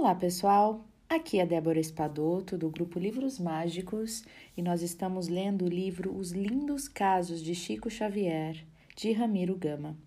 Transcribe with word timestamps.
Olá, 0.00 0.14
pessoal! 0.14 0.86
Aqui 1.08 1.40
é 1.40 1.44
Débora 1.44 1.80
Espadoto, 1.80 2.56
do 2.56 2.70
grupo 2.70 3.00
Livros 3.00 3.36
Mágicos, 3.36 4.22
e 4.56 4.62
nós 4.62 4.80
estamos 4.80 5.26
lendo 5.26 5.64
o 5.64 5.68
livro 5.68 6.16
Os 6.16 6.30
Lindos 6.30 6.86
Casos 6.86 7.42
de 7.42 7.52
Chico 7.52 7.90
Xavier, 7.90 8.64
de 8.94 9.10
Ramiro 9.10 9.56
Gama. 9.56 9.98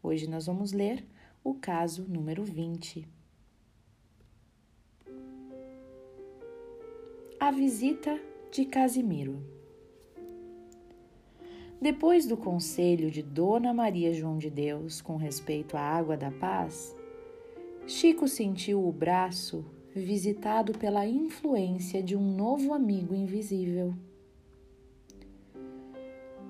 Hoje 0.00 0.28
nós 0.28 0.46
vamos 0.46 0.70
ler 0.70 1.04
o 1.42 1.52
caso 1.52 2.06
número 2.08 2.44
20. 2.44 3.08
A 7.40 7.50
visita 7.50 8.16
de 8.52 8.64
Casimiro. 8.64 9.42
Depois 11.82 12.24
do 12.24 12.36
conselho 12.36 13.10
de 13.10 13.20
Dona 13.20 13.74
Maria 13.74 14.14
João 14.14 14.38
de 14.38 14.48
Deus 14.48 15.02
com 15.02 15.16
respeito 15.16 15.76
à 15.76 15.80
água 15.80 16.16
da 16.16 16.30
paz, 16.30 16.94
Chico 17.86 18.26
sentiu 18.26 18.86
o 18.86 18.90
braço 18.90 19.62
visitado 19.94 20.72
pela 20.72 21.06
influência 21.06 22.02
de 22.02 22.16
um 22.16 22.34
novo 22.34 22.72
amigo 22.72 23.14
invisível. 23.14 23.94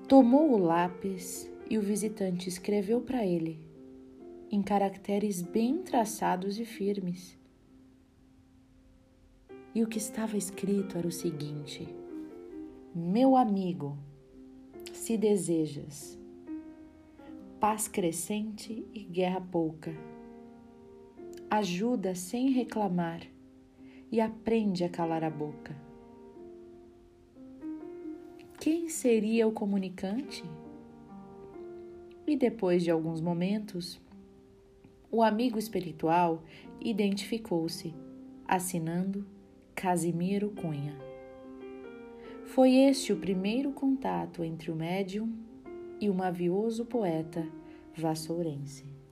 Tomou 0.07 0.53
o 0.53 0.57
lápis 0.57 1.51
e 1.69 1.77
o 1.77 1.81
visitante 1.81 2.47
escreveu 2.47 3.01
para 3.01 3.25
ele, 3.25 3.59
em 4.49 4.61
caracteres 4.61 5.41
bem 5.41 5.79
traçados 5.79 6.57
e 6.57 6.63
firmes. 6.63 7.37
E 9.73 9.83
o 9.83 9.87
que 9.87 9.97
estava 9.97 10.37
escrito 10.37 10.97
era 10.97 11.07
o 11.07 11.11
seguinte: 11.11 11.85
Meu 12.95 13.35
amigo, 13.35 13.97
se 14.93 15.17
desejas 15.17 16.17
paz 17.59 17.87
crescente 17.87 18.85
e 18.93 18.99
guerra 18.99 19.41
pouca, 19.41 19.91
ajuda 21.57 22.13
sem 22.15 22.49
reclamar 22.49 23.21
e 24.11 24.19
aprende 24.19 24.83
a 24.83 24.89
calar 24.89 25.23
a 25.23 25.29
boca. 25.29 25.75
Quem 28.59 28.89
seria 28.89 29.47
o 29.47 29.51
comunicante? 29.51 30.43
E 32.27 32.35
depois 32.35 32.83
de 32.83 32.91
alguns 32.91 33.21
momentos, 33.21 34.01
o 35.09 35.23
amigo 35.23 35.57
espiritual 35.57 36.43
identificou-se, 36.81 37.93
assinando 38.45 39.25
Casimiro 39.73 40.49
Cunha. 40.49 40.97
Foi 42.47 42.75
este 42.75 43.13
o 43.13 43.17
primeiro 43.17 43.71
contato 43.71 44.43
entre 44.43 44.71
o 44.71 44.75
médium 44.75 45.31
e 46.01 46.09
o 46.09 46.13
mavioso 46.13 46.85
poeta 46.85 47.47
vassourense. 47.95 49.04